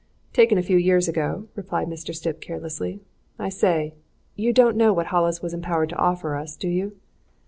"Taken 0.33 0.57
a 0.57 0.63
few 0.63 0.77
years 0.77 1.07
ago," 1.07 1.45
replied 1.55 1.87
Mr. 1.87 2.15
Stipp 2.15 2.41
carelessly. 2.41 3.01
"I 3.37 3.49
say 3.49 3.93
you 4.35 4.51
don't 4.51 4.75
know 4.75 4.91
what 4.93 5.05
Hollis 5.13 5.43
was 5.43 5.53
empowered 5.53 5.89
to 5.89 5.95
offer 5.99 6.35
us, 6.35 6.55
do 6.55 6.69
you?" 6.69 6.93